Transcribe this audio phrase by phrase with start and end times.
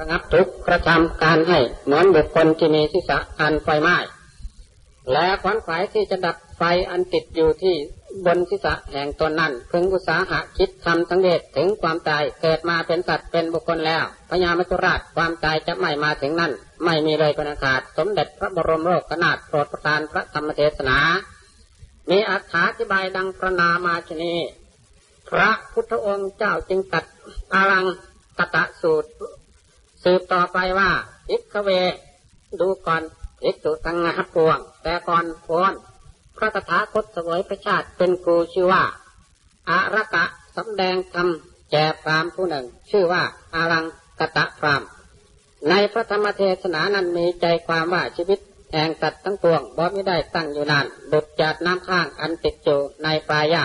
[0.00, 3.96] ระงับทุกกระทำการให้เหมือนบุคคลที่มีศีรษะอันไฟไหม้
[5.12, 7.74] และขวัญขวายที่จะดับไฟอันติดอยู่ที่
[8.26, 16.52] บนศีรษะแห่งตนนั้นพึงอุตสาหะคิดทำสังเวชถึงความตายเกิดมาเป็นสัตว์เป็นบุคคลแล้วพญามัจจุราชความตายจะไม่มาถึงนั่น
[16.84, 20.98] ไม่มีเลยเป็นอากาศสมเด็จพระบรมโลกนาถโปรดประทานพระธรรมเทศนา
[22.10, 22.32] มีอ
[22.78, 24.34] ธิบายดังประนามาชนี
[25.28, 27.04] พระพุทธองค์เจ้าจึงตัด
[27.54, 27.84] อารัง
[28.38, 29.10] กตะสูตร
[30.04, 30.90] สืบต่อไปว่า
[31.30, 31.70] อิกเว
[32.60, 33.02] ดูก่อน
[33.44, 35.72] อิกตุตังงาปวง แต่ก่อนพน
[36.36, 38.84] พระตถาคตสวยพระชาติเป็นครูชื่อว่า
[39.70, 40.24] อารกะ
[40.56, 41.28] สำแดงธรรม
[41.70, 43.22] แก่พรามผู้หนึ่ง ชื่อว่า
[43.54, 43.84] อารัง
[44.18, 44.82] กตะพราม
[45.68, 48.40] ในพระธรรมเทศนานั้นมีใจความว่าชีวิต
[48.72, 53.64] แห่งสัตว์ทั้งปวงบ่ไม่ได้ตั้งอยู่นานดุดจากน้ำข้างอันติดอยู่ในปลายา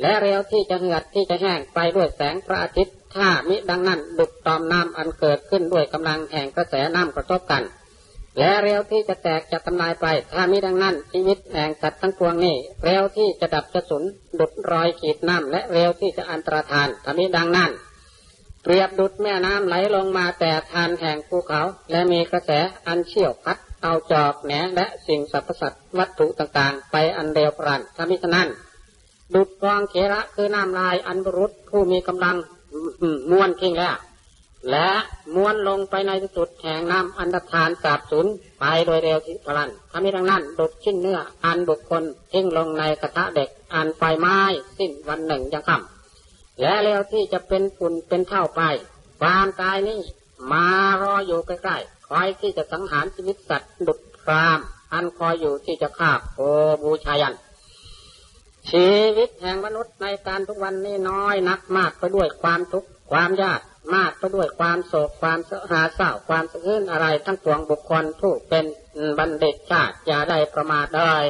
[0.00, 7.62] และเร็วที่จะเหือดที่จะแห้งไปด้วยแสงพระอาทิตย์ ถ้ามิดังนั้นดุดตอมน้ำอันเกิดขึ้นด้วยกำลังแห่งกระแสน้ำกระทบกัน
[8.38, 14.02] และเร็วที่จะแตกจะทำลายไป ถ้ามิดังนั้นชีวิตแห่งสัตว์ทั้งปวงนี้เร็วที่จะดับจะสุน
[14.38, 17.70] ดุดรอยขีดน้ำและเร็วที่จะอันตรธานถ้ามิดังนั้น
[18.62, 22.50] เปรียบดุดแม่น้ำไหลลงมาแต่ทานแห่งภูเขา และมีกระแส
[22.86, 28.48] อันเชี่ยวพัดเอาจอกแหนและสิ่งสรรพสัตว์วัตถุต่างๆ ไปอันเร็วปราณถ้ามิฉะนั้น
[29.34, 32.36] ดุดกองเขระคือน้ำลายอันบรุษผู้มีกำลัง
[33.30, 33.96] ม้วนทิ้งแล้ว
[34.70, 34.88] และ
[35.34, 38.26] ม้วนลงไปในที่สุดแห่งน้ำอันดทานสาบสูญ
[38.60, 44.38] ไปโดยเร็วที่พลันทำให้ดังนั้นดุดชิ้นเนื้ออันบุคคลทิ้งลงในกระทะเด็กอันไฟไม้
[44.78, 48.62] สิ้นวันหนึ่งยังค่ำและเร็วที่จะเป็นฝุ่นเป็นเท่าไป
[49.20, 49.98] ความตายนี้
[50.52, 50.66] มา
[51.02, 54.60] รออยู่ใกล้ๆคอยที่จะสังหารชีวิตสัตว์ดุดพราม
[54.92, 56.40] อันคอยอยู่ที่จะฆ่าโอ
[56.82, 57.34] บูชายัน
[58.72, 63.60] ชีวิตแห่งมนุษย์ในการทุกวันนี้น้อยนักมากไปด้วยความทุกข์ความยาก
[63.94, 68.64] มากไปด้วยความโศกความเสหาเศร้าความสะอื้นอะไรทั้งปวงบุคคลผู้เป็น
[69.18, 71.24] บัณฑิตชาติอย่าได้ประมาทเลย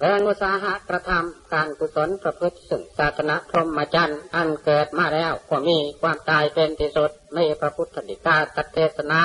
[0.00, 9.22] เริงอุตสาหะกระทำการกุศลประพฤติสึ่งศาสนาพรหมจรรย์อันเกิดมาแล้วก็มีความตายเป็นที่สุดไม่พระพุทธดิกาตเทศนา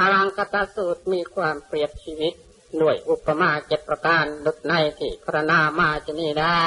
[0.00, 2.34] อรังกตสูตรมีความเปรียบชีวิต
[2.80, 6.60] ด้วยอุปมาเจ็ดประการดุจในที่พระนามาจะนี่ได้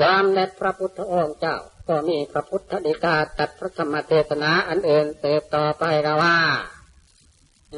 [0.00, 1.56] สามเด็จพระพุทธองค์เจ้า
[1.88, 6.38] ก็มีพระพุทธดีกาตัดพระธรรมเทศนาอันเอื่นเติบต่อไปกว่า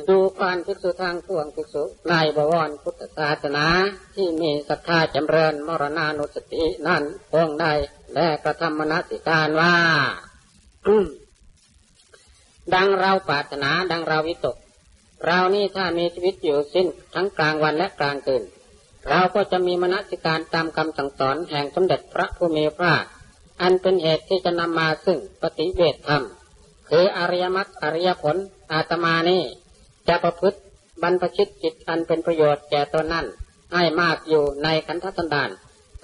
[0.08, 3.66] ดูการภิกษุทางพวงภิกษุในบวรพุทธศาสนา
[4.14, 7.02] ที่มีศรัทธาจำเริญมรณานุสตินั่น
[7.34, 7.66] องใด
[8.14, 9.74] และกระทำมนสิการว่า
[12.74, 14.56] ดังเราปรารถนาดังเราวิตก
[15.26, 18.42] เรานี่ถ้ามีชีวิตอยู่สิ้นทั้งกลางวันและกลางคืน
[19.10, 22.94] เราก็จะมีมนสิการตามคำสั่งสอนแห่งสมเด็จพระผู้มีพระ
[23.62, 26.22] อันเป็นเหตุที่จะนำมาซึ่งปฏิเวทธรรม
[26.88, 28.36] คืออริยมรรคอริยผล
[28.72, 29.42] อาตมานี่
[30.08, 30.58] จะประพฤติ
[31.02, 33.26] บรรพชิตจิตอันเป็นประโยชน์แก่ตนนั่น
[33.72, 35.50] ให้มากอยู่ในขันธสันดาน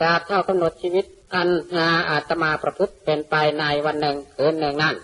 [0.01, 1.05] ตราบเท่ากำหนดชีวิต
[1.35, 4.97] อันหาอาตมาประพฤติเป็นไปในวันหนึ่งคืนหนึ่งนั่น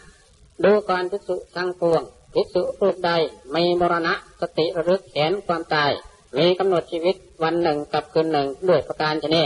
[0.65, 2.03] ดูก่อนพิสุทั้งปวง
[2.39, 3.13] ภิกษุรูปใด
[3.55, 5.91] มีมรณะสติระลึกเห็นความตาย
[6.39, 9.45] มีกำหนดชีวิตวันหนึ่งกับคืนหนึ่งด้วยประการชนี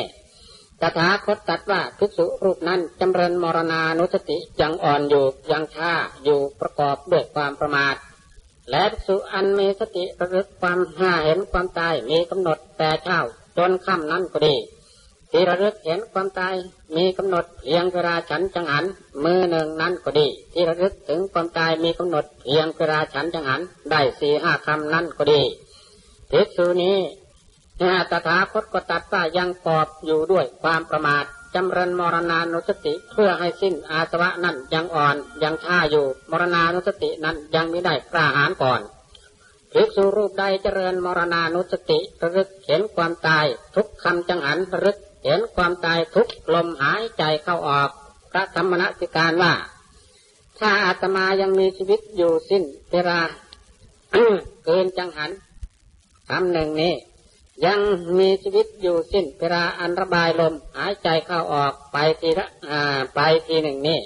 [0.81, 5.93] ตถาคตตัดว่าภิกษุรูปนั้นจำเริญมรณานุสติยังอ่อนอยู่ยังช้า
[6.25, 7.95] อยู่ประกอบด้วยความประมาท
[8.71, 13.21] และภิกษุอันมีสติระลึกความห้าเห็นความตายมีกำหนดแต่เช้า
[13.57, 14.57] จนค่ำนั้นก็ดี
[15.31, 16.55] ที่ระลึกเห็นความตาย
[16.97, 18.85] มีกำหนดเพียงเวลาฉันจังหัน
[19.25, 25.43] มือหนึ่งนั้นก็ดี ที่ระลึกถึงความตายมีกำหนดเพียงเวลาฉันจังหันได้สี่ห้าคำนั้นก็ดี
[26.31, 26.99] ภิกษุนี้
[28.11, 31.25] ตถาคตก็ตัดว่ายังกอบอยู่ด้วยความประมาท
[31.55, 38.81] จำเริญมรณานุสติเพื่อให้สิ้นอาสวะนั้นยังอ่อนยังท่าอยู่มรณานุสตินั้นยังไม่ได้กล้าหาญก่อน
[39.73, 47.91] ภิกษุรูปใดเจริญมรณานุสติระลึกเห็นความตายทุกคำจังหันระลึก เห็นความตายทุกลมหายใจเข้าออก
[48.31, 49.53] พระธรรมนัสิการว่า
[50.59, 53.21] ถ้าอาตมายังมีชีวิตอยู่สิ้นเวลา
[54.65, 55.31] เกินจังหัน
[56.29, 56.95] คำหนึ่งนี้
[57.67, 57.79] ยัง
[58.19, 63.99] มีชีวิตอยู่สิ้นเวลาอันระบายลมหายใจเข้าออกไปทีละอ่าไปทีหนึ่งนี้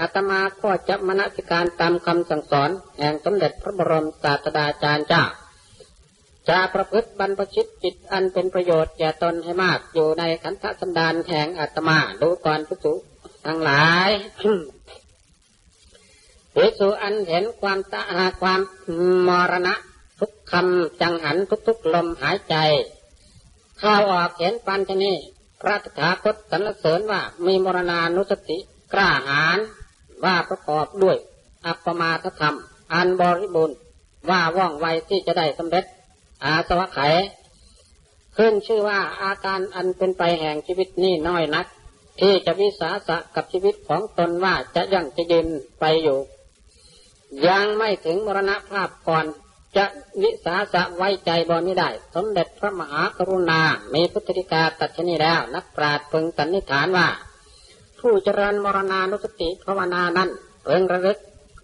[0.00, 5.24] อาตมาก็จะมนสิการตามคำสั่งสอนแห่งสมเด็จพระบรมศาสดาจารย์เจ้า
[6.48, 12.94] จะประพฤติบรรพชิตจิตอันเป็นประโยชน์แก่ตนให้มากอยู่ในขันธสันดานแห่งอาตมาดูก่อนผู้สุ
[13.46, 14.10] ทั้งหลาย
[16.54, 18.02] ภิกษุอันเห็นความตา
[18.40, 18.60] ความ
[19.28, 19.74] มรณะ
[20.18, 21.36] ทุกคำจังหัน
[21.68, 22.56] ทุกๆลมหายใจ
[23.78, 25.12] เข้าออกเห็นปันชนี
[25.60, 28.58] พระตถาคตสรรเสริญว่ามีมรณานุสติ
[28.92, 29.58] กล้าหาญ
[30.24, 31.16] ว่าประกอบด้วย
[31.66, 32.56] อัปปมาทธรรม
[32.92, 33.76] อันบริบูรณ์
[34.30, 35.84] ว่าว่องไวที่จะได้สำเร็จ
[36.44, 37.00] อาสวะไข
[38.36, 41.66] ขึ้นชื่อว่าอาการอันเป็นไปแห่งชีวิตนี่น้อยนัก
[42.20, 45.46] ที่จะวิสาสะกับชีวิตของตนว่าจะยังจะยืน
[45.80, 46.18] ไปอยู่
[47.46, 49.26] ยังไม่ถึงมรณภาพก่อน
[49.76, 49.84] จะ
[50.22, 53.60] วิสาสะไว้ใจบอไม่ได้ สมเด็จพระมหากรุณา
[53.94, 57.08] มีพุทธิกาตัดชนีแล้ว นักปราชญ์พึงสันนิษฐานว่า
[58.00, 60.28] ผู้เจริญมรณานุสติภาวนานั้น
[60.62, 61.18] เพิงระลึก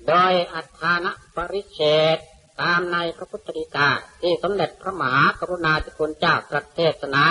[0.08, 1.80] โดยอัฏฐานปริเช
[2.16, 2.18] ต
[2.62, 3.88] ตามในพระพุทธดีกา
[4.20, 7.24] ที่สมเด็จพระมหากรุณาธิคุณเจ้าตรัสเทศนา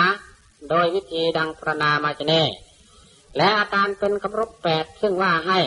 [0.70, 2.32] โดยวิธีดังพระนามาจเน
[3.36, 5.60] และอาการเป็นคำรบแปดซึ่งว่าให้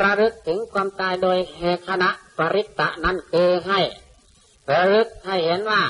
[0.00, 3.80] ระลึกถึงความตายโดยเหคณะปริตตะนั้นคือให้
[4.70, 5.82] ระลึกให้เห็นว่า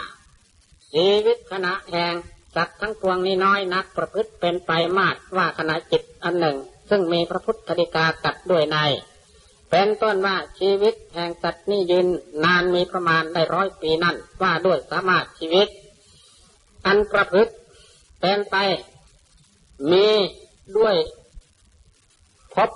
[0.92, 2.14] ชีวิตขณะแห่ง
[2.54, 6.56] สัตว์ทั้งปวงนี้น้อยนักประพฤติเป็นไปมากว่าขณะจิตอันหนึ่ง
[6.90, 8.78] ซึ่งมีพระพุทธฎีกาตัดด้วยใน
[9.74, 12.06] เป็นต้นว่าชีวิตแห่งสัตว์นี้ยืน
[12.44, 15.68] นานมีประมาณได้ร้อยปีนั่นว่าด้วยสามารถชีวิต
[16.86, 17.52] อันประพฤติ
[18.20, 18.56] เป็นไป
[19.90, 20.06] มี
[20.78, 20.96] ด้วย
[22.54, 22.70] พบ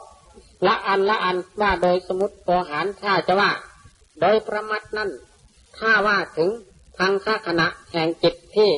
[0.67, 3.53] ละอันละอันว่าโดยสมุติปหารถ้าจะว่า
[4.21, 5.11] โดยประมัดนั่น
[5.79, 6.51] ถ้าว่าถึง
[6.99, 8.71] ทางข้าขณะแห่งจิตที่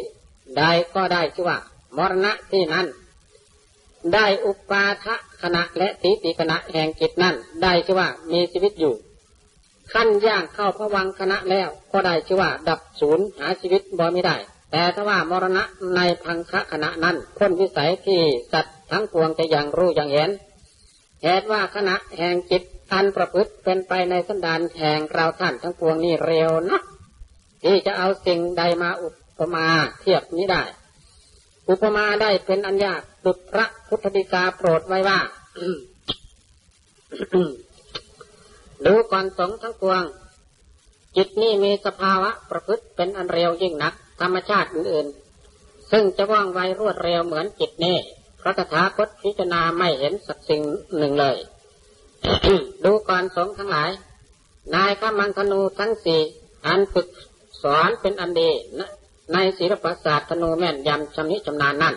[0.57, 0.63] ใด
[0.95, 1.59] ก็ได้ชื่อว่า
[1.97, 2.87] มรณะที่นั้น
[4.15, 8.95] ได้อุปาทะขณะและติติขณะแห่งจิตนั้นได้ชื่อว่ามีชีวิตอยู่
[9.93, 14.37] ขั้นย่างเข้าพระวังคณะแล้วก็ได้ชื่อว่า ดับศูนย์หาชีวิตบ่ไม่ได้
[14.71, 15.63] แต่ถ้าว่ามรณะ
[15.97, 18.21] ในพังคะขณะนั้นพ้นวิสัยที่
[18.53, 20.31] สัตว์ทั้งปวงจะยังรู้ยังเห็น
[21.23, 22.63] เหตุว่าขณะแห่งจิต
[22.93, 26.81] อันประพฤติเป็นไปในสันดานแห่งเราท่านทั้งปวงนี่เร็วนะ
[27.63, 29.09] ที่จะเอาสิ่งใดมาอุ
[29.39, 29.67] ปมา
[30.01, 30.63] เทียบนี้ได้
[31.69, 32.95] อุปมาได้เป็นอัญญา
[33.35, 35.19] ตุพระพุทธดิกาโปรดไว้ว่า
[38.85, 40.03] ดูก่อนสงทั้งปวง
[41.17, 47.99] จิตนี่มีสภาวะประพฤติเป็นอันเร็วยิ่งนัก ธรรมชาติอื่นๆ ซึ่งจะว่องไวรวดเร็วเหมือนจิตนี่
[48.41, 50.63] พระคาถาคตพิจารณาไม่เห็นสักสิ่ง
[50.99, 51.37] หนึ่งเลย
[52.85, 53.91] ดูก่อนสงทั้งหลาย
[54.75, 56.21] นายขมังธนูทั้งสี่
[56.67, 57.09] อันฝึก
[57.63, 58.51] สอนเป็นอันดี
[59.33, 61.95] ในศิลปศาสตร์ธนูแม่นยำชำนิชำนาญนั่น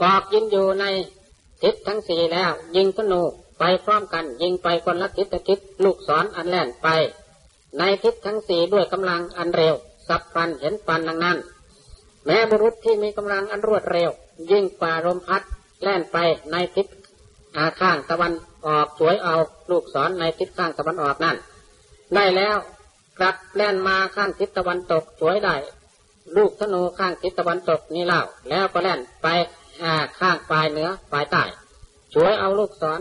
[0.00, 0.84] ปอกยินอยู่ใน
[1.62, 3.22] ทิศทั้งสี่แล้ว ยิงธนู
[3.58, 6.88] ไปพร้อมกัน ยิงไปคนละทิศทิศลูกศรออันแล่นไป
[7.78, 9.74] ในทิศทั้งสี่ด้วยกำลังอันเร็ว
[10.08, 11.38] สับปันเห็นปันดังนั้น
[12.24, 14.10] แม้บุรุษที่มีกำลังอันรวดเร็ว
[14.50, 15.42] ยิงป่าลมพัด
[15.82, 16.16] แล่นไป
[16.50, 16.86] ในทิศ
[17.56, 18.32] อาข้างตะวัน
[18.66, 19.34] ออกสวยเอา
[19.70, 21.36] ลูกศรในทิศข้างตะวันออกนั่น
[22.14, 22.56] ได้แล้ว
[23.18, 25.56] กลับแล่นมาข้างทิศตะวันตกสวยได้
[26.36, 29.28] ลูกธนูข้างทิศตะวันตกนี่เล่าแล้วก็แล่นไป
[30.18, 31.44] ข้างปลายเหนือปลายใต้
[32.14, 33.00] สวยเอาลูกศร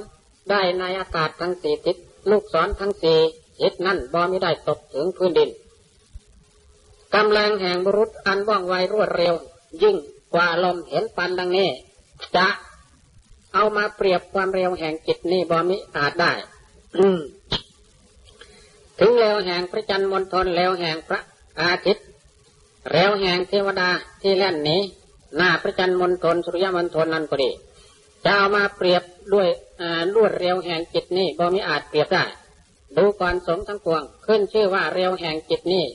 [0.50, 1.96] ได้ในอากาศทั้งสี่ทิศ
[2.30, 3.20] ลูกศรทั้งสี่
[3.62, 5.50] ทิศนั่นบอไม่ได้ตกถึงพื้นดิน
[7.16, 9.34] กำลังแห่งบุรุษอันว่องไวรวดเร็ว
[9.82, 9.96] ยิ่ง
[10.34, 11.70] กว่าลมเห็นปันดังนี้
[12.36, 12.48] จะ
[13.54, 16.32] เอามาเปรียบความเร็วแห่งจิตนี่บอมิอาจได้
[19.00, 21.22] ถึงเร็วแห่งพระจันทร์มณฑลเร็วแห่งพระ
[21.62, 22.06] อาทิตย์
[22.92, 23.90] เร็วแห่งเทวดา
[24.22, 24.82] ที่แล่นนี้
[25.38, 27.52] หน้าพระจันทร์มณฑลสุริยมณฑลนั้นก็ดี
[28.26, 29.04] จะเอามาเปรียบ
[29.34, 29.48] ด้วย
[30.16, 32.24] ลวดเร็วแห่งจิตนี่บอมิอาจเปรียบได้
[32.98, 35.86] ดูก่อนสมทั้งปวง ขึ้นชื่อว่าเร็วแห่งจิตนี่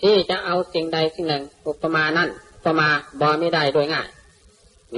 [0.00, 2.30] ที่จะเอาสิ่งใดสิ่งหนึ่ง อุปมานั่น
[2.64, 2.88] ก็มา
[3.20, 4.08] บอไม่ได้โดยง่าย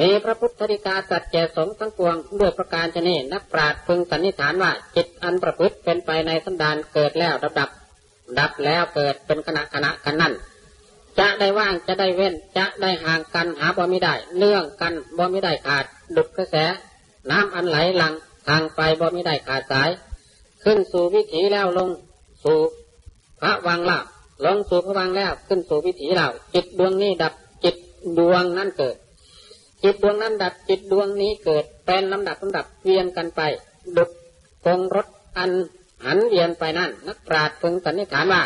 [0.00, 7.71] มีพระพุทธธิกาสัจแกสงทั้งปวง ด้วยประการชนีนักปราชญ์พึงสันนิษฐานว่าจิตอันประพฤติเป็นไปในสันดานเกิดแล้วดับดับ
[8.38, 10.33] ดับแล้วเกิดเป็นขณะขณะกันนั่น
[11.18, 15.84] จะได้ว่างจะได้เว้น จะได้ห่างกันหาบ่ไม่ได้ เนื่องกันบ่ไม่ได้ขาด
[16.16, 16.56] ดุดกระแส
[17.30, 18.14] น้ำอันไหลหลัง
[18.48, 19.90] ทางไปบ่ไม่ได้ขาดสาย
[20.64, 21.88] ขึ้นสู่วิถีแล้วลง
[22.44, 22.58] สู่
[23.40, 23.98] พระวังล่า
[24.44, 27.32] ลงสู่พระวังแล้วขึ้นสู่วิถีเราจิตดวงนี้ดับ
[27.64, 27.76] จิต
[28.18, 28.96] ดวงนั้นเกิด
[29.82, 33.40] จิตดวงนั้นดับจิตดวงนี้เกิดเป็นลำดับลำดับเวียนกันไป
[33.96, 34.10] ดุด
[34.66, 35.06] กงรถ
[35.38, 35.50] อัน
[36.04, 38.42] หันเวียนไปนั่นนักปราชญ์พึงสันนิษฐานว่า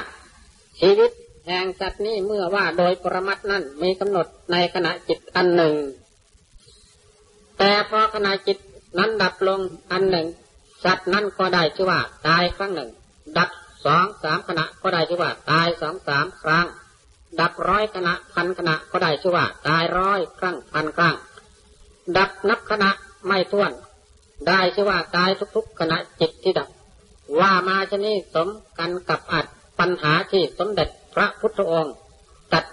[0.80, 1.10] ชีวิต
[1.46, 5.74] แห่งสัตว์นี้เมื่อว่าโดยปรมัตนั้นมีกำหนดในขณะจิตอันหนึ่ง
[7.58, 8.58] แต่พอขณะจิต
[8.98, 9.60] นั้นดับลง
[9.92, 10.26] อันหนึ่ง
[10.84, 12.90] สัตว์นั้นก็ได้ชื่อว่าตายครั้งหนึ่ง
[13.38, 13.50] ดับ
[13.84, 16.66] สองสามขณะก็ได้ชื่อว่าตายสองสามครั้ง
[17.40, 21.16] ดับร้อยขณะพันขณะก็ได้ชื่อว่าตายร้อยครั้งพันครั้ง
[22.16, 22.90] ดับนับขณะ
[23.26, 23.72] ไม่ท้วน
[24.48, 26.68] ได้ชื่อว่าตายทุกๆ ขณะจิตที่ดับ
[27.40, 29.46] ว่ามาชนี้สมกันกับอัด
[29.78, 31.94] ปัญหาที่สมเด็จ พระพุทธองค์
[32.52, 32.64] ตัด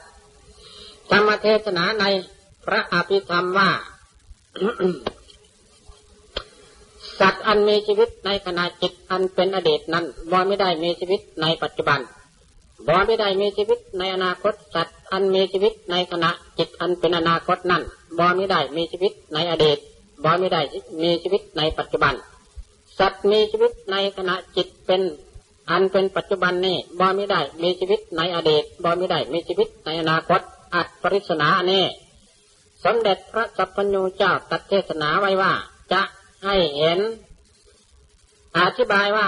[1.12, 2.06] ธรรมเทศนาใน
[2.66, 3.70] พระอภิธรรมว่า
[7.20, 12.00] สัตว์อันมีชีวิตในขณะจิตอันเป็นอดีตนั้นบ่ไม่ได้มีชีวิตในปัจจุบัน
[12.88, 17.84] บ่ไม่ได้มีชีวิตในอนาคตสัตว์อันมีชีวิตในขณะจิตอันเป็นอนาคตนั้น
[18.20, 19.78] บ่ไม่ได้มีชีวิตในอดีต
[20.24, 20.62] บ่ไม่ได้
[21.04, 22.14] มีชีวิตในปัจจุบัน
[23.00, 25.02] สัตว์มีชีวิตในขณะจิตเป็น
[25.70, 30.42] อันเป็นปัจจุบันนี้บ่ไม่ได้มีชีวิตในอดีตบ่ไม่ได้มีชีวิตในอนาคต
[30.76, 31.82] อัดปริศนาเน่
[32.84, 35.54] สมเด็จพระสัพพัญญูเจ้าตัดเทศนาไว้ว่า
[35.92, 36.02] จะ
[36.46, 37.00] ให้เห็น
[38.58, 39.28] อธิบายว่า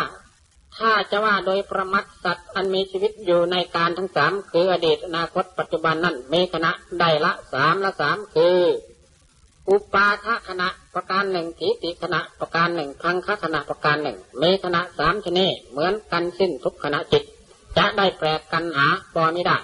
[0.78, 8.58] ถ้าจะว่าโดยประมัดสัตว์อันมีชีวิตอยู่ในการทั้งสามคืออดีตอนาคตปัจจุบันนั้นมีคณะได้ละสามละสามคือ
[9.70, 17.24] อุปาทคณะ ประการหนึ่งทีติคณะประการหนึ่งพังคคณะประการหนึ่งมีคณะสามชนิดเหมือนกันสิ้นทุกขณะจิต
[17.78, 19.58] จะได้แปลกันหาบอไม่ได้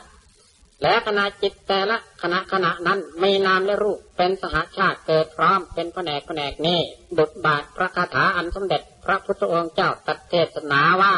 [0.81, 6.79] และขณะจิตแต่ละขณะขณะนั้นมีนามและรูปเป็นสหาชาติเกิดพร้อมเป็นแผนกแผนกนี้
[7.17, 11.13] บุตรบาทพระคาถาอันสมเด็จพระพุทธองค์เจ้าตัดเทศนาว่า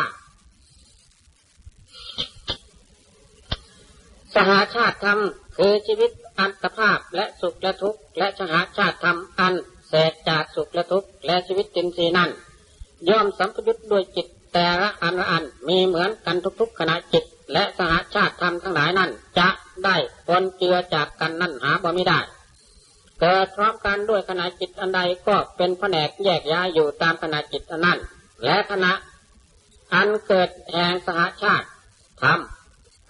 [4.36, 5.20] สหาชาติธรรม
[5.58, 9.54] คือชีวิตอัตภาพและสุขและทุกข์และสหาชาติธรรมอัน
[9.90, 12.30] แสกจากสุขและทุกข์และชีวิตจินทรีย์นั้น
[13.10, 19.50] ย่อมสัมพยุตด้วยจิตแต่ละอันละอันมีเหมือนกันทุกๆขณะจิต และสหชาติธรรมทั้งหลายนั้น จะ
[19.86, 19.96] ได้
[20.28, 22.20] ปนเจือจากกันนั่นหาบ่ไม่ได้
[23.20, 28.00] เกิดพร้อมกันด้วยขณะจิตอันใดก็เป็นแผนกแยกย้ายอยู่ตามขณะจิตอันนั้น
[28.46, 28.94] และขณะ
[29.94, 31.68] อันเกิดแห่งสหชาติ
[32.22, 32.40] ธรรม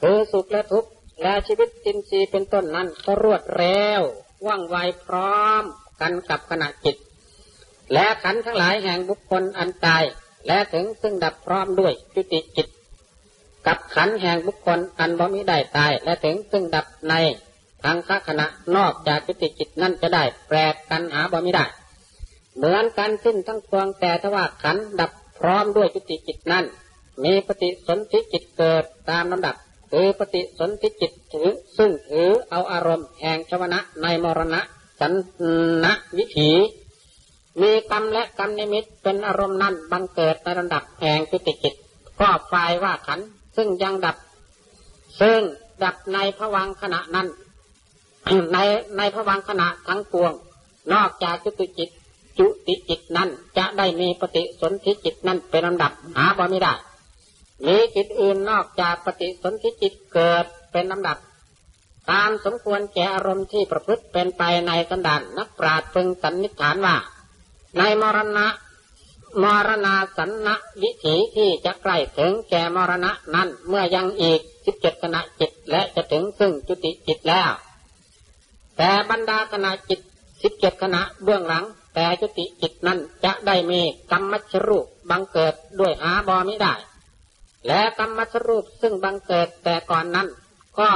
[0.01, 0.89] คือสุขและทุกข์
[1.21, 4.01] และชีวิตจินซีเป็นต้นนั้นก็รวดเร็ว
[4.45, 5.63] ว่องไวพร้อม
[6.01, 6.95] กันกับขณะจิต
[7.93, 10.03] และขันทั้งหลายแห่งบุคคลอันตาย
[10.47, 12.67] และถึงซึ่งดับพร้อมด้วยจุติจิต
[13.67, 17.13] กับขันแห่งบุคคลอันบ่มิได้ตาย และถึงซึ่งดับใน
[17.83, 21.65] ทางคขณะนอกจากจุติจิตนั่นจะได้แปลกกันหาบ่มิได้
[22.55, 26.65] เหมือนกันสิ้นทั้งปวงแต่ถ้าว่าขันดับพร้อมด้วยจุติจิตนั้น
[27.23, 29.55] มีปฏิสนธิจิตเกิดตามลำดับ
[29.91, 34.61] คือปฏิสนธิจิตถือซึ่งถือเอาอารมณ์แห่งชวนะในมรณะ
[34.99, 35.13] สัน
[35.83, 35.85] น
[36.17, 36.51] วิถี
[37.61, 41.73] มีกรรมและกรรมนิมิตเป็นอารมณ์นั้นบังเกิดในระดับแห่งจุติจิต
[42.19, 43.19] ก็ฝ่ายว่าขัน
[43.55, 44.15] ซึ่งยังดับ
[45.21, 45.39] ซึ่ง
[45.83, 47.27] ดับในพวังขณะนั้น
[48.53, 48.57] ใน
[48.97, 50.33] ในพวังขณะทั้งปวง
[50.93, 51.89] นอกจากจุติจิต
[52.39, 56.73] จุติจิตนั้น จะได้มีปฏิสนธิจิตนั้นเป็นลำดับหาบ่ไม่ได้
[57.65, 61.17] มีจิตอื่นนอกจากปฏิสนธิจิตเกิดเป็นลำดับ
[62.11, 66.95] ตามสมควรแก่อารมณ์ที่ประพฤติเป็นไปในสันดานนักปราชญ์พึงสันนิษฐานว่า
[67.77, 68.47] ในมรณะ
[69.43, 77.51] มรณาสันนะวิถีที่จะใกล้ถึงแก่มรณะนั้นเมื่อยังอีกสิบเจ็ดขณะจิตและจะถึงซึ่งจุติจิตแล้ว
[78.77, 79.99] แต่บรรดาขณะจิต
[80.41, 86.73] สิบเจ็ดขณะเบื้องหลัง แต่จุติจิตนั้นจะได้มีกรรมมัชรูปบังเกิดด้วยหาบอมิได้
[87.67, 90.27] และกรรมมัชรูปซึ่งบังเกิดแต่ก่อนนั้น
[90.79, 90.89] ก็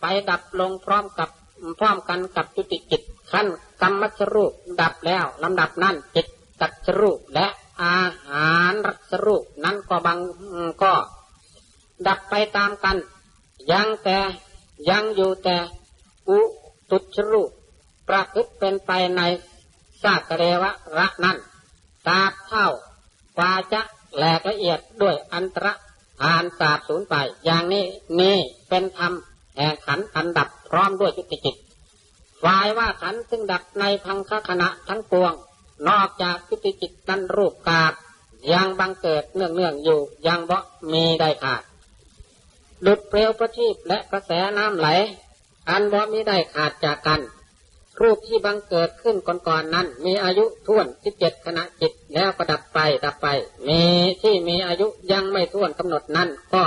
[0.00, 1.30] ไปดับลงพร้อมกับ
[1.78, 3.02] พร้อมกันกับจุติจิต
[3.32, 3.46] ขั้น
[3.82, 6.26] กรรมมัชรูปดับแล้วลำดับนั้นจิต
[6.60, 7.46] ตัดรูปและ
[7.82, 10.18] อาหารรัสรูปนั้นก็บาง
[10.82, 10.94] ก็
[12.06, 12.96] ดับไปตามกัน
[13.72, 14.18] ยังแต่
[14.90, 15.56] ยังอยู่แต่
[16.28, 16.38] อุ
[16.90, 17.50] ตุชรูป
[18.08, 19.20] ประพฤติเป็นไปใน
[20.02, 21.36] ซากเรวะระนั้น
[22.06, 22.66] ตาเท่า
[23.38, 23.82] วาจะ
[24.16, 25.66] แหลกละเอียดด้วยอันตร
[26.22, 27.14] หานสาบสูญไป
[27.44, 27.84] อย่างนี้
[28.20, 28.38] นี่
[28.68, 29.12] เป็นธรรม
[29.58, 31.56] แห่งขันอันดับพร้อมด้วยจุติจิต
[32.42, 35.32] ฝ่ายว่าขันซึ่งดับในพังคขณะทั้งปวง
[35.88, 37.92] นอกจากพิติจิตนั้นรูปกาบ
[38.52, 40.58] ยังบังเกิดเนื่องเนื่องอยู่ยังบ่
[40.92, 41.62] มีได้ขาด
[42.86, 44.88] ดุดเปลวประทีปและกระแสน้ำไหล
[45.68, 47.20] อันบ่มีได้ขาดจากกัน
[48.00, 53.28] รูปที่บังเกิดขึ้นก่อนๆนนั้น มีอายุท่วนสิบเจ็ดขณะจิตแล้วก็ดับไปดับไป
[53.68, 53.82] มี
[54.22, 56.64] ที่มีอายุยังไม่ท่วนกำหนดนั้นก็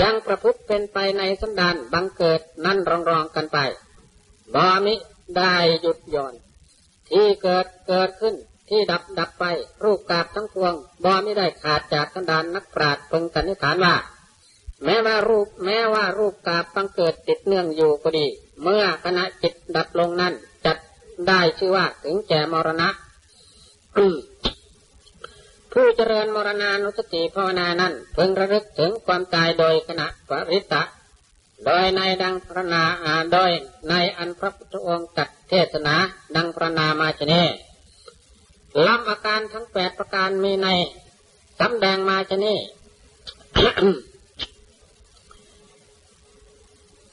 [0.00, 3.58] ยังประพฤติเป็นไปในสันดานบังเกิดนั่นรองรองกันไป
[4.54, 4.94] บ่มิ
[5.36, 6.34] ได้หยุดย่อน
[7.10, 8.34] ที่เกิดเกิดขึ้น
[8.70, 9.44] ที่ดับดับไป
[9.84, 10.74] รูปกาบทั้งพวง
[11.04, 13.94] บอม่ได้ขาดจากกันดานนักปราชญ์พึงสันนิษฐานว่า
[14.84, 18.26] แม้ว่ารูปแม้ว่ารูปกาบบังเกิดติดเนื่องอยู่ก็ดี
[18.62, 20.34] เมื่อขณะจิตดับลงนั้น
[20.66, 20.76] จัด
[21.28, 22.88] ได้ชื่อว่าถึงแก่มรณะ
[25.78, 30.82] ผู้เจริญมรณานุสติภาวนานั้นพิ่งระลึกถึงความตายโดยขณะปริตะ
[31.66, 33.50] โดยในดังพระนาอาโดย
[33.90, 35.96] ในอันพระพุทธองค์ตัดเทศนา
[36.36, 37.34] ดังพระนามาชเน
[38.86, 40.68] ลำอาการทั้งแปดประการมีใน
[41.60, 42.54] สำแดงมาชนี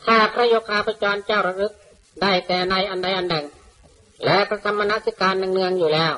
[0.05, 1.73] ถ้าพระโยคาพจรเจ้าระลึก
[2.21, 3.45] ได้แต่ในอันใดอันหนึ่ง
[4.25, 6.15] และพระสมณสิการเนืองอยู่แล้ว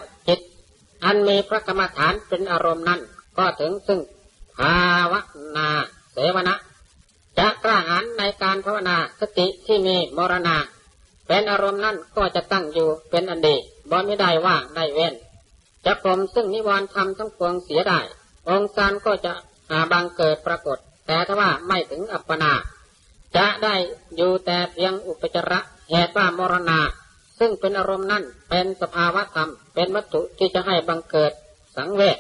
[1.03, 3.01] อันมีพระกรรมฐานเป็นอารมณ์นั้น
[3.37, 3.99] ก็ถึงซึ่ง
[4.57, 4.75] ภา
[5.11, 5.13] ว
[5.57, 5.67] นา
[6.13, 6.55] เสวนะ
[7.37, 10.57] จะกล้าหาญในการภาวนาสติที่มีมรณา
[11.27, 13.55] เป็นอารมณ์นั้นก็จะตั้งอยู่เป็นอันดี
[13.89, 15.13] บ่ไม่ได้ว่างได้เว้น
[15.85, 17.99] จะกลมซึ่งนิวรณ์ทำทั้งปวงเสียได้
[18.49, 19.33] องค์การก็จะ
[19.71, 22.53] อาบังเกิดปรากฏ แต่ถ้าว่าไม่ถึงอัปปนา
[23.37, 23.75] จะได้
[24.15, 25.59] อยู่แต่เพียงอุปจาระ
[25.89, 26.79] เหตุว่ามรณา
[27.39, 31.31] ซึ่งเป็นอารมณ์นั่นเป็นสภาวะธรรม เป็นวัตถุที่จะให้บังเกิด
[31.75, 32.17] สังเวช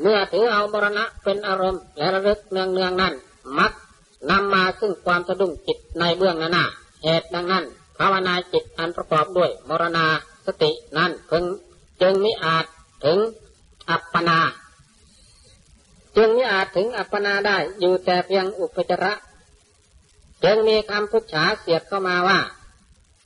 [0.00, 3.14] เมื่อถือเอามรณะเป็นอารมณ์และระลึกเนืองเนืองนั่น
[3.58, 3.72] มัก
[4.30, 6.64] นำมาซึ่งความสะดุ้งจิตในเบื้องหน้า
[7.04, 7.64] เหตุดังนั้น
[7.98, 10.06] ภาวนาจิตอันประกอบด้วยมรณา
[10.46, 11.44] สตินั้นพึง
[12.02, 12.64] จึงมิอาจ
[13.04, 13.18] ถึง
[13.90, 14.40] อัปปนา
[16.16, 19.12] จึงมิอาจถึงอัปปนาได้อยู่แต่เพียงอุปจาระ
[20.44, 22.38] จึงมีคำพุทธาเสียดเข้ามาว่า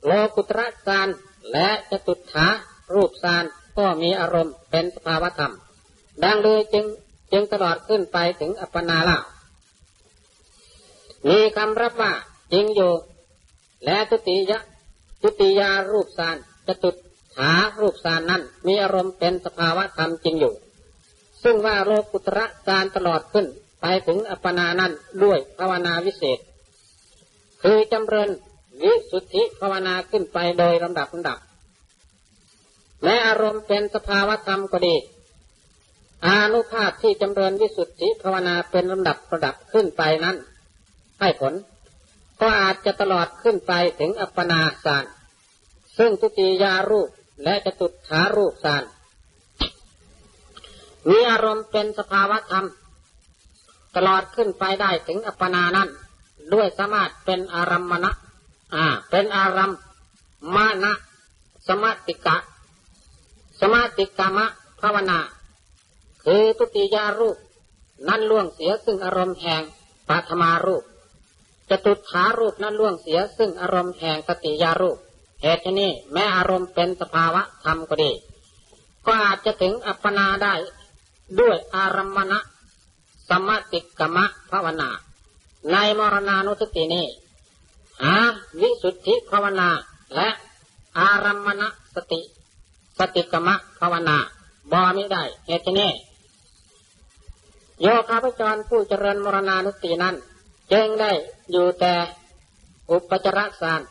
[0.05, 1.07] โลกุตระสาน
[1.51, 2.47] และจตุถา
[2.93, 3.43] รูปสาน
[3.77, 5.53] ก็มีอารมณ์เป็นสภาวธรรม
[6.23, 6.85] ดังเลยจึง
[7.31, 9.17] จึงตลอดขึ้นไปถึงอัปปนาล่า
[11.29, 12.13] มีคำรับว่า
[12.53, 12.93] จริงอยู่
[13.85, 14.59] และตุติยะ
[15.21, 16.35] ตุติยารูปสาน
[16.67, 16.89] จตุ
[17.35, 20.53] ถารูปสานนั้น มีอารมณ์เป็นสภาวะธรรมจริงอยู่
[21.43, 23.45] ซึ่งว่าโลกุตระสานตลอดขึ้น
[23.81, 24.91] ไปถึงอัปปนานั้น
[25.23, 26.39] ด้วยภาวนาวิเศษ
[27.63, 28.29] คือจำเริญ
[28.81, 31.37] วิสุทธิภาวนาขึ้นไปโดยลำดับลำดับ
[33.03, 34.95] แม้อารมณ์เป็นสภาวะธรรมก็ดี
[36.25, 40.35] อานุภาพที่จำเริญวิสุทธิภาวนาเป็นลำดับระดับขึ้นไปนั้น
[41.19, 41.53] ให้ผล
[42.41, 45.05] ก็อาจจะตลอดขึ้นไปถึงอัปปนาสาร
[45.97, 47.09] ซึ่งทุติยารูป
[47.43, 48.83] และจะตุถารูปสาร
[51.09, 52.65] มีอารมณ์เป็นสภาวะธรรม
[53.95, 55.89] ตลอดขึ้นไปได้ถึงอัปปนานั้น
[56.53, 58.11] ด้วยสามารถเป็นอารัมมณะ
[58.75, 59.71] อ่า เป็นอารัม
[60.55, 60.93] มานะ
[61.67, 62.37] สมาติกะ
[63.59, 64.45] สมาติกามะ
[64.81, 65.19] ภาวนา
[66.23, 67.37] คือทุติยารูป
[68.07, 69.61] นั้นล่วงเสียซึ่งอารมณ์แห่ง
[70.07, 70.83] ปัทมารูป
[71.69, 74.97] จะตุขารูปนั้นล่วงเสียซึ่งอารมณ์แห่งสติยารูป
[75.41, 78.11] เหตุนี้แม้อารมณ์เป็นสภาวะธรรมก็ดี
[79.05, 80.53] ก็อาจจะถึงอัปปนาได้
[81.39, 82.39] ด้วยอารมณะ
[83.29, 84.89] สมติกมะภาวนา
[85.71, 87.05] ในมรณานุสตินี้
[88.01, 88.15] หา
[88.61, 89.69] วิสุทธิภาวนา
[90.15, 90.29] และ
[90.97, 91.63] อารัมมณ
[91.95, 92.21] สติ
[92.99, 94.17] สติกมะภาวนา
[94.71, 95.91] บอไม่ได้เหตุนี้
[97.81, 100.15] โยคาพจรผู้เจริญมรณานุสตินั้น
[100.71, 101.11] จึงได้
[101.51, 101.93] อยู่แต่
[102.91, 103.81] อุปจารสาร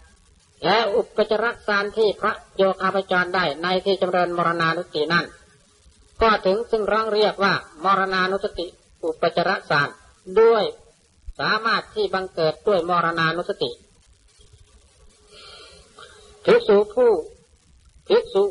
[0.65, 5.25] และอุปจารสารที่พระโยคาพจรได้ในที่เจริญมรณานุสตินั้น
[6.23, 7.53] ก็ถึงซึ่งร้องเรียกว่า
[7.85, 8.67] มรณานุสติ
[9.05, 9.89] อุปจารสาร
[10.41, 10.65] ด้วย
[11.41, 13.71] สามารถที่บังเกิดด้วยมรณานุสติ
[16.45, 17.11] ภิกษุผู้
[18.09, 18.45] ภิกษุ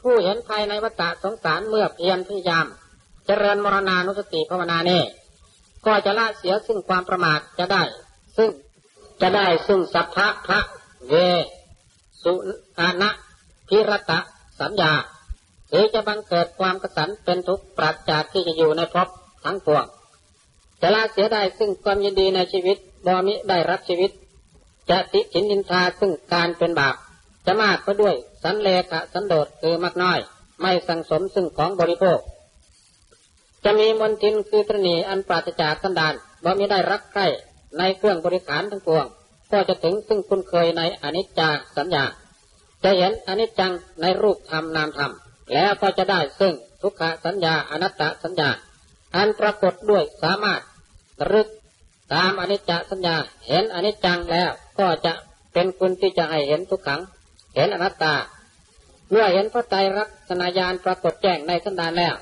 [0.00, 2.66] ผู้เห็นภายในวัฏสงสารเมื่อเพียรพยายาม
[3.26, 5.00] เจริญมรณานุสติภาวนาเน่
[5.86, 7.82] ก็จะละเสียซึ่งความประมาทจะได้
[8.36, 8.50] ซึ่ง
[9.20, 10.60] จะได้ซึ่งสัพพะพระ
[11.08, 11.14] เว
[12.22, 12.32] สุ
[12.78, 13.10] อานะ
[13.68, 14.18] พิรตะ
[14.60, 14.92] สัญญา
[15.70, 19.08] หรือจะบังเกิดความกระสันเป็นทุกข์ปราศจากที่จะอยู่ในภพ
[19.44, 19.84] ทั้งปวง
[20.80, 24.10] จะละเสียได้ซึ่งความยินดีในชีวิตบอมิได้รับชีวิต
[24.90, 26.94] จะติฉินนินทาซึ่งการเป็นบาป
[27.46, 30.18] จะมากก็ด้วย สันเลขะสันโดษคือมากน้อย
[30.60, 32.18] ไม่สังสมซึ่งของบริโภค
[33.64, 37.26] จะมีมนทินคือตรณีอันปราศจากสันดานบ่มีได้รักใคร่
[37.78, 39.06] ในเครื่องบริขารทั้งปวง
[39.52, 42.04] ก็จะถึงซึ่งคุณเคยในอนิจจาสัญญา
[42.84, 45.12] จะเห็นอนิจจังในรูปธรรมนามธรรม
[45.54, 48.50] แล้วก็จะได้ซึ่งทุกขสัญญาอนัตตสัญญา
[49.16, 50.60] อันปรากฏด้วยสามารถ
[51.32, 51.48] รึก
[52.14, 53.16] ตามอนิจจสัญญา
[53.48, 55.12] เห็นอนิจจังแล้วก็จะ
[55.52, 57.00] เป็นคุณที่จะให้เห็นทุกขัง
[57.58, 58.14] เห็นอนัตตา
[59.10, 62.14] เมื่อเห็นพระไตรลักษณญาณปรากฏแจ้งในสันดานแล้ว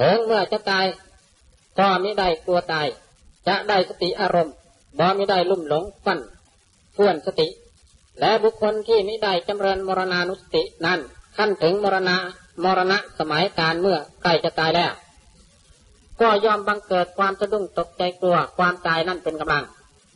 [0.00, 0.84] ถึงเมื่อจะตาย
[1.78, 2.86] ก็ไม่ได้กลัวตาย
[3.48, 4.54] จะได้สติอารมณ์
[4.98, 6.18] บ่ไม่ได้ลุ่มหลงฟัน
[6.96, 7.48] ฟ้วนสติ
[8.20, 11.00] และบุคคลที่ไม่ได้จำเริญมรณานุสตินั้น
[11.36, 12.16] ขั้นถึงมรณะ
[12.64, 14.92] มรณะสมัยการเมื่อใกล้จะตายแล้ว
[16.20, 19.64] ก็ยอมบังเกิดความสะดุ้งตกใจกลัวความตายนั่นเป็นกำลัง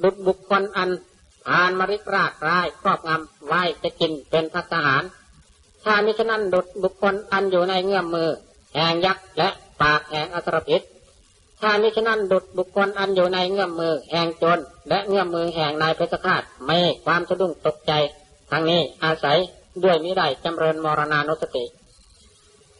[0.02, 0.90] บุตรบุคคลอัน
[1.46, 5.02] ผ่านมริกรากร้ายครอบงำไว้จะกินเป็นพัฒหาร
[5.84, 8.30] ถ้ามิฉะนั้นดุดบุคคลอันอยู่ในเงื่อมมือ
[8.74, 9.48] แห่งยักษ์และ
[9.82, 10.80] ปากแห่งอสรพิษ
[11.60, 17.92] ถ้ามิฉะนั้นดุดบุคคลอันอยู่ในเงื่อมมือแห่งโจนและเงื่อมมือแห่งนายเพชฌฆาตไม่ความสะดุ้งตกใจ
[18.50, 19.38] ทั้งนี้อาศัย
[19.84, 21.64] ด้วยมิได้จำเริญมรณานุสติ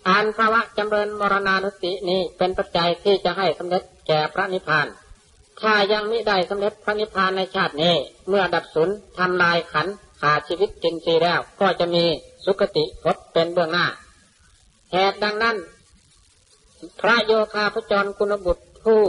[0.09, 4.87] อันภาวะจำเริญมรณานุสตินี้เป็นปัจจัยที่จะให้สำเร็จแก่พระนิพพาน
[5.61, 7.95] ถ้ายังไมิได้สำเร็จพระนิพพานในชาตินี้
[8.29, 8.89] เมื่อดับสุน
[9.19, 9.87] ทำลายขัน
[10.21, 12.05] ขาดชีวิตจินซีแล้ว ก็จะมี
[12.45, 13.87] สุคติพบเป็นเบื้องหน้า
[14.93, 15.57] เหตุดังนั้น
[17.01, 19.01] พระโยคาพจรคุณบุตรผู้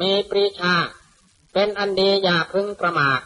[0.00, 0.74] มีปรีชา
[1.52, 3.20] เป็นอันดีอย่าพึงประมาท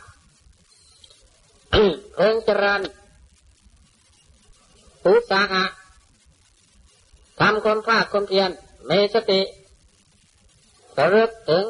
[2.22, 2.80] พิ่งเจริญ
[5.06, 5.64] อุตสาหะ
[7.40, 8.50] ทำความภาคความเพียร
[8.90, 9.40] มีสติ
[10.98, 11.64] ระลึกถึง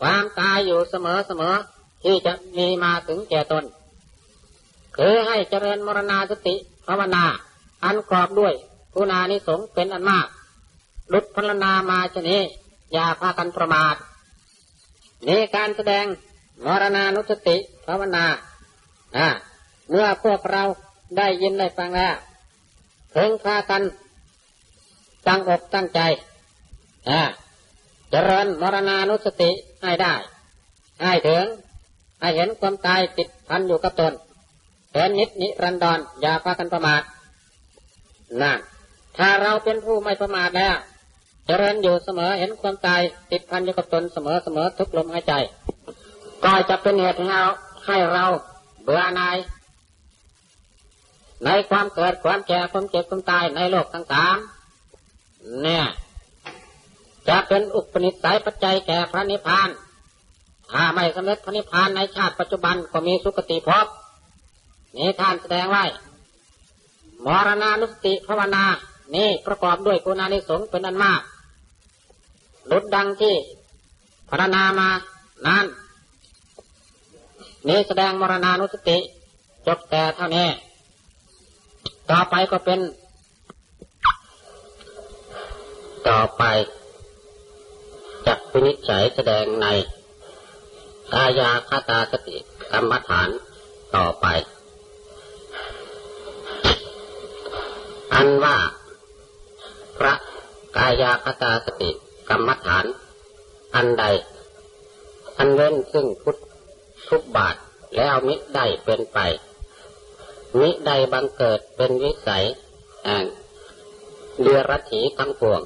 [0.00, 1.54] ความตายอยู่เสมอเสมอ
[2.04, 3.64] ที่จะมีมาถึงแก่ตน
[4.96, 6.54] คือให้เจริญมรณาสติ
[6.86, 7.24] ภาวนา
[7.84, 8.54] อันกรอบด้วย
[8.94, 10.26] กุณานิสงเป็นอันมาก
[11.12, 12.42] ลุดพลนามาชนี้
[12.92, 13.94] อย่าพากันประมาท
[15.28, 16.04] นี่การแสดง
[16.66, 18.24] มรณานุสติภาวนา
[19.90, 20.62] เมื่อพวกเรา
[21.16, 22.14] ได้ยินได้ฟังแล้ว
[23.10, 23.82] เพ่งพากัน
[25.26, 26.00] ตั้งอกตั้งใจ
[28.10, 29.50] เจริญมรณานุสติ
[29.82, 30.14] ให้ได้
[31.02, 31.44] ให้ถึง
[32.20, 34.12] ให้เห็นความตายติดพันอยู่กับตน
[34.92, 37.02] เป็นนิดนิรันดรอย่าพากันประมาท
[38.42, 38.58] นั่น
[39.18, 40.76] ถ้าเราเป็นผู้ไม่ประมาทแล้ว
[41.46, 45.32] เจริญอยู่เสมอเห็นความตายติดพันอยู่กับตนเสมอเสมอทุกลมหายใจ
[46.44, 47.44] ก็จะเป็นเหตุให้เรา
[47.86, 48.24] ให้เรา
[48.82, 49.36] เบื่อหน่าย
[51.44, 54.36] ในความเกิดความแก่ความเจ็บความตายในโลกทั้งสาม
[55.62, 55.84] เนี่ย
[57.30, 59.68] จะเป็นอุปนิสัยปัจจัยแก่พระนิพพาน
[60.72, 63.86] ถ้าไม่สำเร็จพระนิพพานในชาติปัจจุบันก็มีสุคติภพ
[64.96, 65.84] นี่ท่านแสดงไว้
[67.26, 68.64] มรณานุสติภาวนา
[69.14, 71.20] นี่ประกอบด้วยคุณานิสงส์เป็นอันมาก
[72.70, 73.34] ลุดดังที่
[74.30, 74.90] พรรณนามา
[75.46, 75.66] นั้น
[77.68, 78.98] นี่แสดงมรณานุสติ
[79.66, 80.48] จบแต่เท่านี้
[82.10, 82.80] ต่อไปก็เป็น
[86.08, 86.44] ต่อไป
[88.30, 89.66] จักพินิจฉัยแสดงใน
[91.14, 92.36] กายาคตาสติ
[92.72, 93.28] กรรมฐาน
[93.96, 94.26] ต่อไป
[98.14, 98.56] อันว่า
[99.98, 100.14] พระ
[100.76, 101.90] กายาคตาสติ
[102.28, 102.84] กรรมฐาน
[103.74, 104.04] อันใด
[105.38, 106.36] อันเว้นซึ่งพุทธ
[107.08, 107.56] ทุกบาท
[107.96, 109.18] แล้วมิได้เป็นไป
[110.58, 112.44] มิได้บังเกิดเป็นวิสัย
[113.04, 113.24] แห่ง
[114.40, 115.60] เดือรัถีทั้งปวง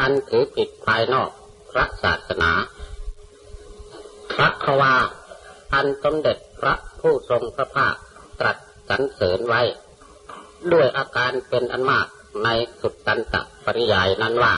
[0.00, 1.30] อันถือผิดภายนอก
[1.72, 2.52] พระศาสนา
[4.32, 4.94] พระควา
[5.74, 7.94] อันสมเด็จพระผู้ทรงพระภาค
[8.40, 8.56] ตรัส
[8.88, 9.62] สรรเสริญไว้
[10.72, 12.06] ด้วยอาการเป็นอันมาก
[12.44, 12.48] ใน
[12.80, 14.54] สุตตันตปริยายนั้นว่า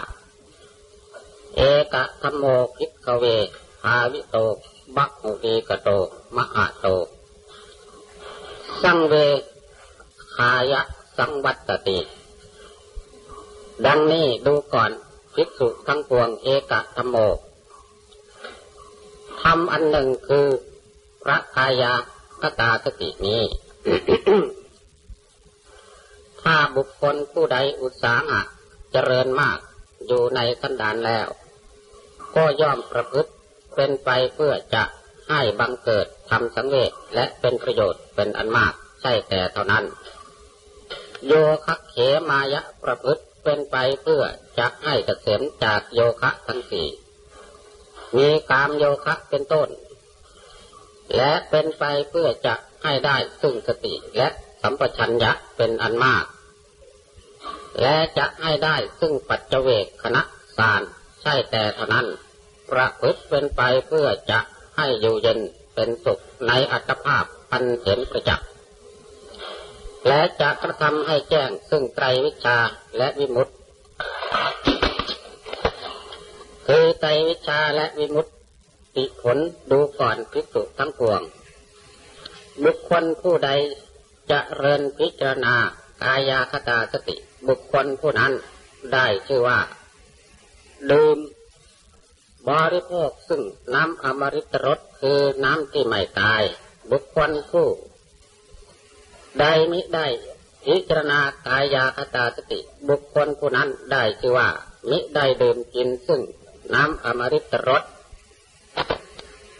[1.56, 1.60] เอ
[1.92, 2.44] กธัมโม
[2.76, 3.24] ภิกขเว
[3.82, 4.36] ภาวิโต
[4.96, 5.88] พหุลีกโต
[6.36, 6.86] มหโต
[8.82, 9.14] สังเว
[10.36, 10.80] ขายะ
[11.16, 11.98] สังวัตตติ
[13.86, 14.90] ดังนี้ดูก่อน
[15.34, 17.16] ภิกษุทั้งปวงเอกธัมโม
[19.42, 20.46] ทำอันหนึ่งคือ
[21.24, 21.94] พระกายา
[22.42, 23.42] กตาสตินี้
[26.42, 28.40] ถ้าบุคคลผู้ใดอุตสาหะ
[28.92, 29.58] เจริญมาก
[30.06, 31.28] อยู่ในสันดานแล้ว
[32.36, 33.30] ก็ย่อมประพฤติ
[33.74, 34.84] เป็นไปเพื่อจะ
[35.30, 39.84] ให้บังเกิดทำสังเวชและเป็นประโยชน์เป็นอันมากใช่แต่เท่านั้น
[41.26, 41.32] โย
[41.64, 41.96] คเข
[42.28, 44.22] มายะประพฤติ เป็นไปเพื่อ
[44.58, 46.88] จะให้เกษมจากโยคะทั้งสี่
[48.16, 49.68] มีกามโยคะเป็นต้น
[51.16, 54.28] และเป็นไปเพื่อจะให้ได้ซึ่งสติและ
[54.62, 56.24] สัมปชัญญะเป็นอันมาก
[57.80, 60.22] และจะให้ได้ซึ่งปัจเจเวกคณะ
[60.58, 60.82] สาร
[61.22, 62.06] ใช่แต่เท่านั้น
[62.70, 64.38] ประพฤติเป็นไปเพื่อจะ
[64.76, 65.38] ให้อยู่เย็น
[65.74, 68.48] เป็นสุขในอัตภาพอันเห็นประจักษ์
[70.08, 72.58] และจะกระทำให้แจ้งซึ่งไตรวิชา
[72.98, 73.54] และวิมุตติ
[76.66, 78.26] คือไตรวิชาและวิมุต
[78.96, 79.38] ติผล
[79.70, 81.20] ดูก่อนพิสุทั้งปวง
[82.64, 83.50] บุคคลผู้ใด
[84.30, 85.54] จะเริญพิจารณา
[86.02, 87.16] กายาคตาสติ
[87.48, 88.32] บุคคลผู้นั้น
[88.92, 89.60] ได้ชื่อว่า
[90.90, 91.18] ดื่ม
[92.48, 93.42] บริโภคซึ่ง
[93.74, 96.42] น้ำอมฤตรสคือน้ำที่ไม่ตาย
[96.90, 97.66] บุคคลผู้
[99.40, 100.06] ได้มิได้
[100.64, 104.48] พิจารณากายาคตาสติ บุคคลผู้นั้นได้ชื่อว่า
[104.90, 106.20] มิได้ดื่มกินซึ่ง
[106.74, 107.82] น้ำอมฤตรส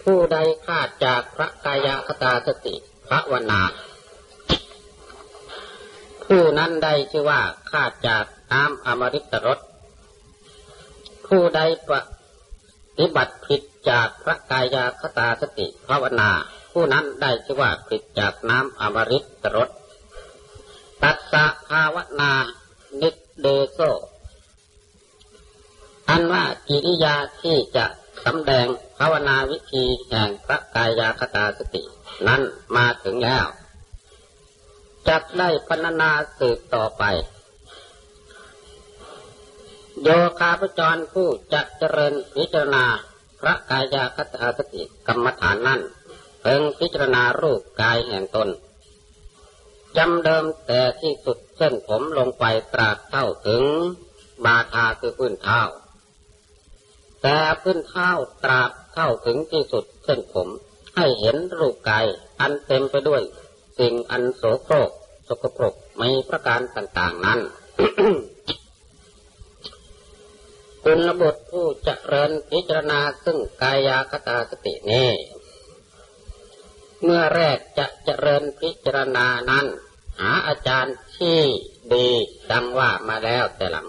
[0.03, 2.75] ผู้ใดขาดจากพระกายาคตาสติ
[3.09, 3.63] พระวนา
[6.25, 9.59] ผู้นั้นได้ชื่อว่าขาดจากน้ำอมฤตรส
[11.27, 11.91] ผู้ใดป
[12.99, 13.61] ฏิบัติผิด
[13.91, 16.31] จากพระกายาคตาสติภาวนา
[16.75, 19.71] ผู้นั้นได้ชื่อว่าผิดจากน้ำอมฤตรส
[21.03, 22.33] ตัสสะภาวนา
[23.01, 23.11] นิ
[23.41, 23.79] เดโซ
[26.09, 27.87] อันว่ากิริยาที่จะ
[28.25, 28.67] สำแดง
[28.99, 31.83] ภาวนาวิธีแห่งพระกายาคตาสติ
[32.29, 32.43] นั้น
[32.77, 33.47] มาถึงแล้ว
[35.09, 37.05] จักได้พรรณนาสืบต่อไป
[40.03, 40.09] โย
[40.39, 42.85] คาพจรผู้จะเจริญพิจารณา
[43.41, 45.81] พระกายาคตาสติกรรมฐานนั้น
[46.47, 48.49] เพิ่งพิจารณารูปกายแห่งตน
[49.97, 53.63] จำเดิมแต่ที่สุดเส้นผมลงไปตราบเท่าถึง
[54.45, 55.61] บาทาคือพื้นเท้า
[57.23, 58.11] แต่พื้นเท้า
[58.45, 60.49] ตราบเท่าถึงที่สุดเส้นผม
[60.97, 62.07] ให้เห็นรูปกาย
[62.41, 63.23] อันเต็มไปด้วย
[63.79, 64.91] สิ่งอันโสโครก
[65.29, 67.41] สกปรกไม่ประการต่างๆนั้น
[70.83, 75.09] คุณบุตรผู้เจริญพิจารณาซึ่งกายาคตาสตินี้
[77.03, 79.67] เมื่อแรกจะเจริญพิจารณานั้น
[80.21, 81.39] หาอาจารย์ที่
[81.93, 82.09] ดี
[82.51, 83.87] ดังว่ามาแล้วแต่หลัง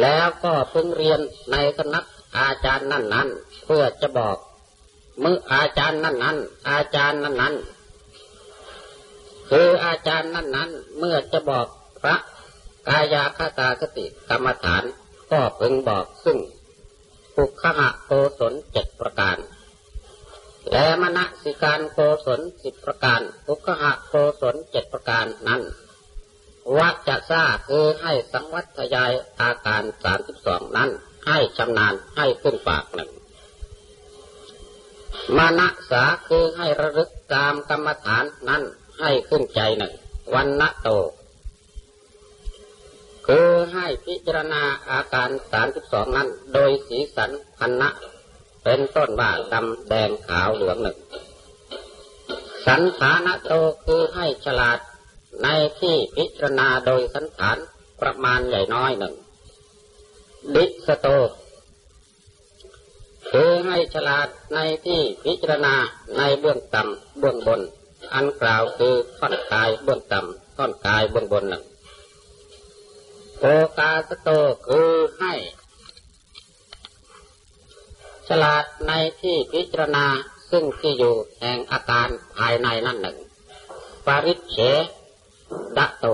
[0.00, 1.20] แล้วก็เพิ่งเรียน
[1.52, 2.06] ในสำนัก
[2.38, 3.28] อาจารย์นั่นนั้น
[3.64, 4.36] เพื่อจะบอก
[5.22, 6.36] มืออาจารย์นั่นนั้น
[6.68, 7.54] อาจารย์นั่นนั้น
[9.50, 11.66] คืออาจารย์นั่นนั้นเมื่อจะบอก
[12.00, 12.16] พระ
[12.88, 14.82] กายาคตาสติกรรมฐาน
[15.32, 16.38] ก็เพิ่งบอกซึ่ง
[17.36, 19.36] ปุคหะโกศลเจ็ดประการ
[20.72, 25.62] และมณสิการโกศลสิบประการปุคหะโกศลเจ็ดประการนั้น
[26.78, 30.90] วัจจะทราคือให้สังวัตยายอาการสามสิบสองนั้น
[31.26, 33.10] ให้ชำนาญให้ขึ้นปากหนึ่ง
[35.36, 38.62] มานะสาคือให้ระลึกตามกรรมฐานนั้น
[39.00, 39.92] ให้ขึ้นใจหนึ่ง
[40.34, 40.88] วันณโต
[43.26, 47.90] คือให้พิจารณาอาการสามสิบสองนั้น โดยสีสันพันนะ
[48.68, 50.98] เป็นต้นว่าดำแดงขาวเหลืองหนึ่ง
[52.66, 53.52] สันฐานโต
[53.84, 54.78] คือให้ฉลาด
[55.42, 55.48] ใน
[55.80, 57.56] ที่พิจารณาโดยสันฐาน
[58.00, 59.14] ประมาณใหญ่น้อยหนึ่ง
[60.54, 61.06] ดิสโต
[63.30, 65.74] คือให้ฉลาดในที่พิจารณา
[66.18, 67.60] ในเบื้องต่ำเบื้องบน
[68.14, 71.62] อันกล่าวคือท่อนกายเบื้องต่ำท่อนกายเบื้องบนหนึ่ง
[73.40, 73.46] โอ
[73.78, 74.30] กาสโต
[74.66, 75.34] คือให้
[78.28, 80.06] ฉลาดในที่พิจารณา
[80.50, 83.18] ซึ่งที่อยู่แห่งอาการภายในนั่นหนึ่ง
[84.06, 84.58] ปาริเฉ
[85.76, 86.06] ดะโต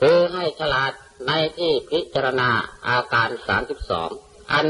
[0.00, 0.92] คือให้ฉลาด
[1.26, 2.50] ในที่พิจารณา
[2.88, 4.10] อาการสามสิบสอง
[4.52, 4.66] อัน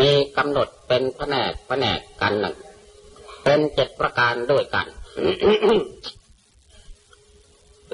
[0.00, 2.56] มีกำหนดเป็นแผนกแผนกกันหนึ่ง
[3.44, 4.86] เป็นเจ็ดประการด้วยกัน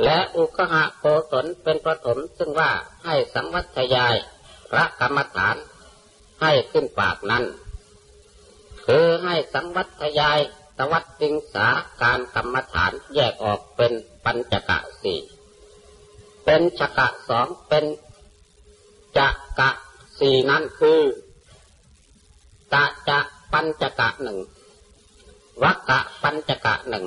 [0.05, 2.71] และอุคหะโกศลเป็นประถมซึ่งว่า
[3.05, 4.15] ให้สังวัตยาย
[4.71, 5.57] พระกรรมฐาน
[6.41, 7.45] ให้ขึ้นปากนั้น
[8.87, 10.39] คือให้สังวัตยาย
[10.79, 11.67] ตวัดสิงสา
[12.03, 13.93] การกรรมฐานแยกออกเป็น
[14.25, 15.21] ปัญจกะสี่
[16.45, 17.85] เป็นชกะสองเป็น
[19.19, 19.71] จักะ
[20.19, 21.01] สี่นั้นคือ
[22.73, 23.19] ตะจะ
[23.53, 24.39] ปัญจกะหนึ่ง
[25.63, 27.05] วักกะปัญจกะหนึ่ง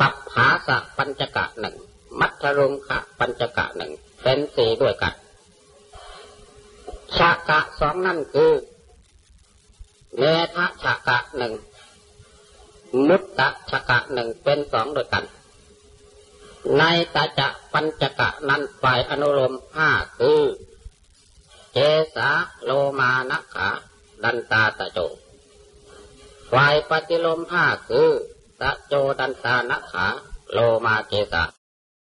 [0.00, 1.76] ปัปหาสะปัญจกะหนึ่ง
[2.20, 3.92] มัทรุงคะปัญจกะหนึ่ง
[4.22, 5.14] เป็นสี่ด้วยกัน
[7.16, 8.52] ชากะสองนั่นคือ
[10.18, 10.22] เม
[10.54, 11.52] ทะชากะหนึ่ง
[13.08, 15.24] มุตตะชากะหนึ่งเป็นสองด้วยกัน
[16.78, 16.82] ใน
[17.14, 20.42] ตาจะปัญจกะนั้นฝ่ายอนุโลมห้าคือ
[21.72, 21.78] เจ
[22.14, 22.28] สา
[22.64, 23.68] โลมานะขา
[24.22, 24.98] ดันตาตะโจ
[26.52, 28.10] ฝ่ายปฏิโลมห้าคือ
[28.60, 30.06] ตะโจดันตานะขา
[30.52, 31.44] โลมาเจสะ